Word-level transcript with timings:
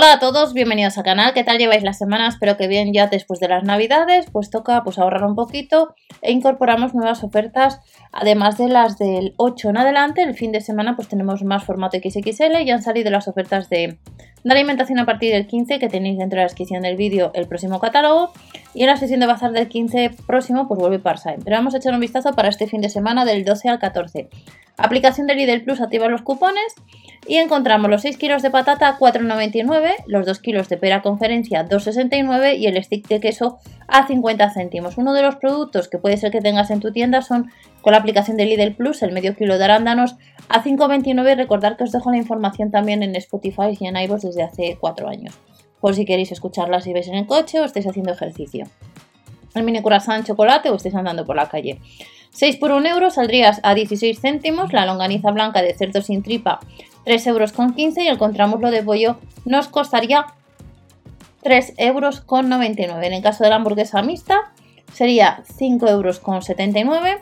Hola 0.00 0.12
a 0.12 0.18
todos, 0.20 0.54
bienvenidos 0.54 0.96
al 0.96 1.02
canal. 1.02 1.34
¿Qué 1.34 1.42
tal 1.42 1.58
lleváis 1.58 1.82
la 1.82 1.92
semana? 1.92 2.28
Espero 2.28 2.56
que 2.56 2.68
bien 2.68 2.92
ya 2.92 3.08
después 3.08 3.40
de 3.40 3.48
las 3.48 3.64
navidades. 3.64 4.26
Pues 4.30 4.48
toca 4.48 4.84
pues 4.84 4.96
ahorrar 4.96 5.24
un 5.24 5.34
poquito 5.34 5.96
e 6.22 6.30
incorporamos 6.30 6.94
nuevas 6.94 7.24
ofertas. 7.24 7.80
Además 8.12 8.58
de 8.58 8.68
las 8.68 8.96
del 8.96 9.34
8 9.38 9.70
en 9.70 9.76
adelante, 9.76 10.22
el 10.22 10.36
fin 10.36 10.52
de 10.52 10.60
semana 10.60 10.94
pues 10.94 11.08
tenemos 11.08 11.42
más 11.42 11.64
formato 11.64 11.98
XXL 11.98 12.60
y 12.64 12.70
han 12.70 12.80
salido 12.80 13.10
las 13.10 13.26
ofertas 13.26 13.68
de, 13.70 13.98
de 14.44 14.52
alimentación 14.52 14.98
a 14.98 15.06
partir 15.06 15.32
del 15.32 15.46
15 15.46 15.78
que 15.78 15.88
tenéis 15.88 16.18
dentro 16.18 16.36
de 16.36 16.42
la 16.42 16.48
descripción 16.48 16.82
del 16.82 16.96
vídeo 16.96 17.30
el 17.34 17.46
próximo 17.46 17.80
catálogo. 17.80 18.32
Y 18.74 18.82
en 18.82 18.88
la 18.88 18.96
sesión 18.96 19.20
de 19.20 19.26
bazar 19.26 19.52
del 19.52 19.68
15 19.68 20.10
próximo 20.26 20.68
pues 20.68 20.78
vuelve 20.78 20.98
Parsaim. 20.98 21.40
Pero 21.42 21.56
vamos 21.56 21.74
a 21.74 21.78
echar 21.78 21.94
un 21.94 22.00
vistazo 22.00 22.32
para 22.32 22.48
este 22.48 22.66
fin 22.66 22.80
de 22.80 22.88
semana 22.88 23.24
del 23.24 23.44
12 23.44 23.68
al 23.68 23.78
14. 23.78 24.28
Aplicación 24.76 25.26
de 25.26 25.34
Lidl 25.34 25.64
Plus 25.64 25.80
activa 25.80 26.08
los 26.08 26.22
cupones 26.22 26.74
y 27.26 27.36
encontramos 27.36 27.90
los 27.90 28.02
6 28.02 28.16
kilos 28.16 28.42
de 28.42 28.50
patata 28.50 28.88
a 28.88 28.98
4,99, 28.98 29.90
los 30.06 30.24
2 30.24 30.38
kilos 30.38 30.68
de 30.68 30.76
pera 30.76 31.02
conferencia 31.02 31.68
2,69 31.68 32.56
y 32.58 32.66
el 32.68 32.82
stick 32.82 33.08
de 33.08 33.18
queso 33.18 33.58
a 33.88 34.06
50 34.06 34.50
céntimos. 34.50 34.98
Uno 34.98 35.12
de 35.14 35.22
los 35.22 35.36
productos 35.36 35.88
que 35.88 35.98
puede 35.98 36.16
ser 36.16 36.30
que 36.30 36.40
tengas 36.40 36.70
en 36.70 36.80
tu 36.80 36.92
tienda 36.92 37.22
son 37.22 37.50
con 37.80 37.92
la 37.92 37.98
aplicación 37.98 38.36
de 38.36 38.44
Lidl 38.44 38.74
Plus 38.74 39.02
el 39.02 39.12
medio 39.12 39.34
kilo 39.34 39.58
de 39.58 39.64
arándanos 39.64 40.16
a 40.48 40.62
5,29. 40.62 41.36
Recordad 41.36 41.76
que 41.76 41.84
os 41.84 41.92
dejo 41.92 42.10
la 42.10 42.18
información 42.18 42.70
también 42.70 43.02
en 43.02 43.16
Spotify 43.16 43.76
y 43.78 43.86
en 43.86 43.96
iVoox 43.96 44.22
desde 44.22 44.42
hace 44.42 44.76
4 44.78 45.08
años, 45.08 45.34
por 45.80 45.94
si 45.94 46.04
queréis 46.04 46.30
escucharlas 46.30 46.84
si 46.84 46.92
vais 46.92 47.08
en 47.08 47.14
el 47.14 47.26
coche 47.26 47.60
o 47.60 47.64
estáis 47.64 47.86
haciendo 47.86 48.12
ejercicio. 48.12 48.66
El 49.54 49.64
mini 49.64 49.82
croissant 49.82 50.24
chocolate 50.26 50.70
o 50.70 50.76
estáis 50.76 50.94
andando 50.94 51.24
por 51.24 51.34
la 51.34 51.48
calle. 51.48 51.80
6 52.30 52.56
por 52.58 52.70
1 52.70 52.86
euro 52.88 53.10
saldrías 53.10 53.58
a 53.62 53.74
16 53.74 54.20
céntimos, 54.20 54.72
la 54.72 54.86
longaniza 54.86 55.30
blanca 55.30 55.62
de 55.62 55.74
cerdo 55.74 56.02
sin 56.02 56.22
tripa 56.22 56.60
3 57.04 57.26
euros 57.28 57.52
con 57.52 57.72
15 57.72 58.02
y 58.02 58.08
el 58.08 58.18
contramuslo 58.18 58.70
de 58.70 58.82
pollo 58.82 59.16
nos 59.46 59.68
costaría 59.68 60.26
3 61.42 61.74
euros 61.78 62.20
con 62.20 62.48
99. 62.48 63.06
En 63.06 63.12
el 63.12 63.22
caso 63.22 63.44
de 63.44 63.50
la 63.50 63.56
hamburguesa 63.56 64.02
mixta 64.02 64.52
sería 64.92 65.42
5 65.56 65.88
euros 65.88 66.20
con 66.20 66.42
79. 66.42 67.18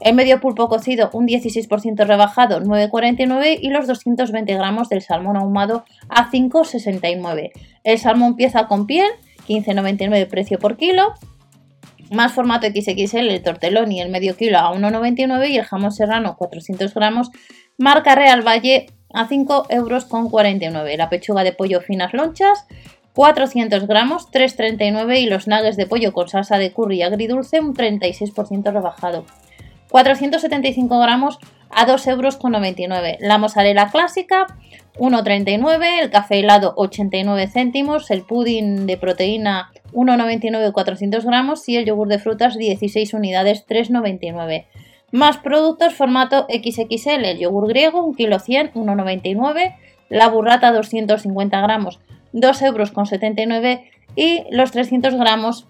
El 0.00 0.14
medio 0.14 0.40
pulpo 0.40 0.68
cocido 0.68 1.10
un 1.12 1.26
16% 1.26 2.06
rebajado 2.06 2.60
9,49 2.60 3.58
y 3.60 3.70
los 3.70 3.86
220 3.86 4.54
gramos 4.54 4.88
del 4.88 5.02
salmón 5.02 5.36
ahumado 5.36 5.84
a 6.08 6.30
5,69. 6.30 7.52
El 7.84 7.98
salmón 7.98 8.36
pieza 8.36 8.66
con 8.66 8.86
piel 8.86 9.08
15,99 9.48 10.28
precio 10.28 10.58
por 10.58 10.76
kilo 10.76 11.14
más 12.10 12.32
formato 12.32 12.66
XXL, 12.66 13.30
el 13.30 13.42
tortelón 13.42 13.92
y 13.92 14.00
el 14.00 14.10
medio 14.10 14.36
kilo 14.36 14.58
a 14.58 14.72
1,99 14.74 15.50
y 15.50 15.56
el 15.56 15.64
jamón 15.64 15.92
serrano 15.92 16.36
400 16.36 16.92
gramos, 16.94 17.30
marca 17.78 18.14
Real 18.14 18.46
Valle 18.46 18.86
a 19.12 19.28
5,49 19.28 19.70
euros. 19.70 20.98
La 20.98 21.08
pechuga 21.08 21.44
de 21.44 21.52
pollo 21.52 21.80
finas 21.80 22.12
lonchas 22.12 22.66
400 23.14 23.86
gramos, 23.86 24.30
3,39 24.32 25.20
y 25.20 25.26
los 25.26 25.46
nuggets 25.46 25.76
de 25.76 25.86
pollo 25.86 26.12
con 26.12 26.28
salsa 26.28 26.58
de 26.58 26.72
curry 26.72 27.02
agridulce 27.02 27.60
un 27.60 27.74
36% 27.74 28.72
rebajado. 28.72 29.24
475 29.90 30.98
gramos 30.98 31.38
a 31.70 31.86
2,99 31.86 32.08
euros. 32.08 33.16
La 33.20 33.38
mozzarella 33.38 33.88
clásica 33.90 34.46
1,39, 34.98 36.02
el 36.02 36.10
café 36.10 36.40
helado 36.40 36.74
89 36.76 37.46
céntimos, 37.46 38.10
el 38.10 38.22
pudding 38.22 38.86
de 38.86 38.96
proteína 38.96 39.70
1,99 39.92 40.72
400 40.72 41.24
gramos 41.24 41.68
y 41.68 41.76
el 41.76 41.84
yogur 41.84 42.08
de 42.08 42.18
frutas 42.18 42.56
16 42.56 43.14
unidades 43.14 43.64
3,99. 43.68 44.66
Más 45.12 45.38
productos 45.38 45.94
formato 45.94 46.48
XXL, 46.48 47.24
el 47.24 47.38
yogur 47.38 47.68
griego 47.68 48.04
1 48.04 48.16
kg 48.16 48.40
100 48.40 48.72
1,99, 48.74 49.76
la 50.08 50.28
burrata 50.28 50.72
250 50.72 51.60
gramos 51.60 52.00
2,79 52.34 53.66
euros 53.66 53.80
y 54.16 54.44
los 54.50 54.72
300 54.72 55.14
gramos 55.14 55.66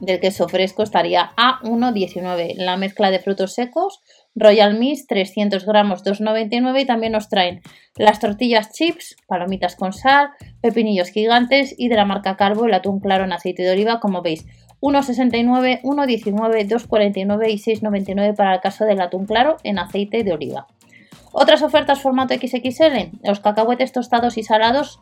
del 0.00 0.18
queso 0.18 0.48
fresco 0.48 0.82
estaría 0.82 1.32
a 1.36 1.60
1,19. 1.62 2.54
La 2.56 2.76
mezcla 2.76 3.10
de 3.10 3.18
frutos 3.18 3.54
secos 3.54 4.00
Royal 4.34 4.78
Mist 4.78 5.08
300 5.08 5.64
gramos 5.66 6.04
2,99 6.04 6.82
y 6.82 6.86
también 6.86 7.12
nos 7.12 7.28
traen 7.28 7.60
las 7.96 8.18
tortillas 8.18 8.72
chips, 8.72 9.16
palomitas 9.26 9.76
con 9.76 9.92
sal, 9.92 10.30
pepinillos 10.60 11.10
gigantes 11.10 11.74
y 11.76 11.88
de 11.88 11.96
la 11.96 12.04
marca 12.04 12.36
Carbo 12.36 12.66
el 12.66 12.74
atún 12.74 13.00
claro 13.00 13.24
en 13.24 13.32
aceite 13.32 13.62
de 13.62 13.72
oliva 13.72 14.00
como 14.00 14.22
veis 14.22 14.46
1,69, 14.80 15.82
1,19, 15.82 16.68
2,49 16.68 17.50
y 17.50 17.58
6,99 17.58 18.34
para 18.34 18.54
el 18.54 18.60
caso 18.60 18.86
del 18.86 19.00
atún 19.00 19.26
claro 19.26 19.58
en 19.62 19.78
aceite 19.78 20.24
de 20.24 20.32
oliva. 20.32 20.66
Otras 21.32 21.62
ofertas 21.62 22.00
formato 22.00 22.34
XXL, 22.34 23.18
los 23.22 23.40
cacahuetes 23.40 23.92
tostados 23.92 24.38
y 24.38 24.42
salados 24.42 25.00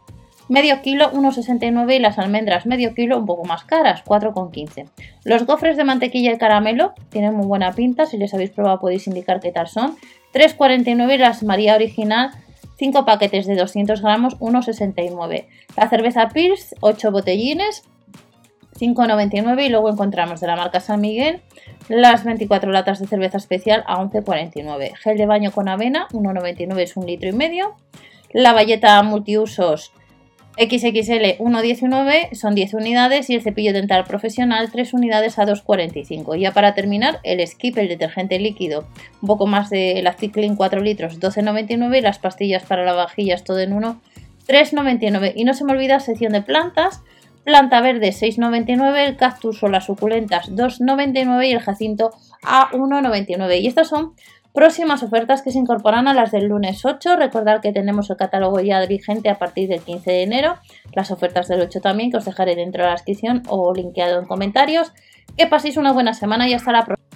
medio 0.48 0.80
kilo 0.82 1.12
1,69 1.12 1.96
y 1.96 1.98
las 1.98 2.18
almendras 2.18 2.66
medio 2.66 2.94
kilo 2.94 3.18
un 3.18 3.26
poco 3.26 3.44
más 3.44 3.64
caras, 3.64 4.04
4,15. 4.04 4.88
Los 5.24 5.46
gofres 5.46 5.76
de 5.76 5.84
mantequilla 5.84 6.32
y 6.32 6.38
caramelo 6.38 6.94
tienen 7.10 7.34
muy 7.34 7.46
buena 7.46 7.72
pinta, 7.72 8.06
si 8.06 8.16
les 8.16 8.34
habéis 8.34 8.50
probado 8.50 8.80
podéis 8.80 9.06
indicar 9.06 9.40
qué 9.40 9.52
tal 9.52 9.68
son. 9.68 9.96
3,49 10.32 11.14
y 11.14 11.18
las 11.18 11.42
María 11.42 11.74
original 11.74 12.30
5 12.78 13.04
paquetes 13.04 13.46
de 13.46 13.56
200 13.56 14.02
gramos 14.02 14.38
1,69. 14.38 15.46
La 15.76 15.88
cerveza 15.88 16.28
Pierce 16.28 16.76
8 16.80 17.10
botellines 17.10 17.82
5,99 18.78 19.66
y 19.66 19.68
luego 19.70 19.90
encontramos 19.90 20.40
de 20.40 20.46
la 20.46 20.56
marca 20.56 20.78
San 20.80 21.00
Miguel 21.00 21.42
las 21.88 22.24
24 22.24 22.70
latas 22.70 23.00
de 23.00 23.06
cerveza 23.06 23.38
especial 23.38 23.82
a 23.86 23.96
11,49. 23.96 24.94
Gel 24.96 25.18
de 25.18 25.26
baño 25.26 25.50
con 25.50 25.68
avena 25.68 26.06
1,99 26.12 26.78
es 26.80 26.96
un 26.96 27.06
litro 27.06 27.28
y 27.28 27.32
medio. 27.32 27.74
La 28.32 28.52
valleta 28.52 29.02
multiusos 29.02 29.92
XXL 30.58 31.38
1,19 31.38 32.34
son 32.34 32.56
10 32.56 32.74
unidades 32.74 33.30
y 33.30 33.36
el 33.36 33.42
cepillo 33.42 33.72
dental 33.72 34.02
profesional 34.04 34.70
3 34.72 34.92
unidades 34.92 35.38
a 35.38 35.46
2,45. 35.46 36.36
Ya 36.36 36.52
para 36.52 36.74
terminar, 36.74 37.20
el 37.22 37.46
Skip, 37.46 37.78
el 37.78 37.86
detergente 37.86 38.40
líquido, 38.40 38.88
un 39.22 39.28
poco 39.28 39.46
más 39.46 39.70
de 39.70 40.02
la 40.02 40.14
Clean 40.14 40.56
4 40.56 40.80
litros, 40.80 41.20
12,99 41.20 41.98
y 41.98 42.00
las 42.00 42.18
pastillas 42.18 42.64
para 42.64 42.84
lavavajillas 42.84 43.44
todo 43.44 43.60
en 43.60 43.72
uno, 43.72 44.00
3,99. 44.48 45.32
Y 45.36 45.44
no 45.44 45.54
se 45.54 45.64
me 45.64 45.72
olvida 45.72 46.00
sección 46.00 46.32
de 46.32 46.42
plantas, 46.42 47.02
planta 47.44 47.80
verde 47.80 48.08
6,99, 48.08 49.06
el 49.06 49.16
cactus 49.16 49.62
o 49.62 49.68
las 49.68 49.86
suculentas 49.86 50.50
2,99 50.50 51.48
y 51.48 51.52
el 51.52 51.60
jacinto 51.60 52.10
a 52.42 52.68
1,99. 52.72 53.60
Y 53.60 53.68
estas 53.68 53.88
son 53.88 54.14
Próximas 54.52 55.02
ofertas 55.02 55.42
que 55.42 55.52
se 55.52 55.58
incorporan 55.58 56.08
a 56.08 56.14
las 56.14 56.32
del 56.32 56.46
lunes 56.46 56.84
8. 56.84 57.16
Recordad 57.16 57.60
que 57.60 57.72
tenemos 57.72 58.10
el 58.10 58.16
catálogo 58.16 58.60
ya 58.60 58.84
vigente 58.86 59.28
a 59.28 59.38
partir 59.38 59.68
del 59.68 59.80
15 59.80 60.10
de 60.10 60.22
enero. 60.22 60.56
Las 60.92 61.10
ofertas 61.10 61.48
del 61.48 61.60
8 61.60 61.80
también, 61.80 62.10
que 62.10 62.16
os 62.16 62.24
dejaré 62.24 62.56
dentro 62.56 62.82
de 62.82 62.88
la 62.88 62.94
descripción 62.94 63.42
o 63.48 63.72
linkeado 63.74 64.18
en 64.18 64.26
comentarios. 64.26 64.92
Que 65.36 65.46
paséis 65.46 65.76
una 65.76 65.92
buena 65.92 66.14
semana 66.14 66.48
y 66.48 66.54
hasta 66.54 66.72
la 66.72 66.84
próxima. 66.84 67.07